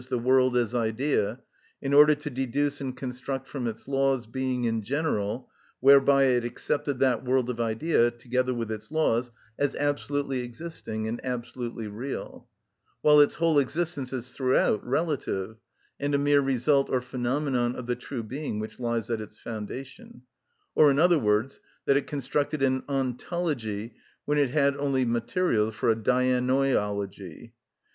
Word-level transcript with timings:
the 0.09 0.17
world 0.17 0.57
as 0.57 0.73
idea, 0.73 1.39
in 1.79 1.93
order 1.93 2.15
to 2.15 2.31
deduce 2.31 2.81
and 2.81 2.97
construct 2.97 3.47
from 3.47 3.67
its 3.67 3.87
laws 3.87 4.25
being 4.25 4.63
in 4.63 4.81
general, 4.81 5.47
whereby 5.79 6.23
it 6.23 6.43
accepted 6.43 6.97
that 6.97 7.23
world 7.23 7.51
of 7.51 7.59
idea, 7.61 8.09
together 8.09 8.51
with 8.51 8.71
its 8.71 8.89
laws, 8.89 9.29
as 9.59 9.75
absolutely 9.75 10.39
existing 10.39 11.07
and 11.07 11.21
absolutely 11.23 11.87
real; 11.87 12.47
while 13.03 13.19
its 13.19 13.35
whole 13.35 13.59
existence 13.59 14.11
is 14.11 14.29
throughout 14.31 14.83
relative, 14.83 15.57
and 15.99 16.15
a 16.15 16.17
mere 16.17 16.41
result 16.41 16.89
or 16.89 16.99
phenomenon 16.99 17.75
of 17.75 17.85
the 17.85 17.95
true 17.95 18.23
being 18.23 18.57
which 18.59 18.79
lies 18.79 19.07
at 19.11 19.21
its 19.21 19.37
foundation,—or, 19.37 20.89
in 20.89 20.97
other 20.97 21.19
words, 21.19 21.59
that 21.85 21.95
it 21.95 22.07
constructed 22.07 22.63
an 22.63 22.81
ontology 22.89 23.93
when 24.25 24.39
it 24.39 24.49
had 24.49 24.75
only 24.77 25.05
materials 25.05 25.75
for 25.75 25.91
a 25.91 25.95
dianoiology. 25.95 27.51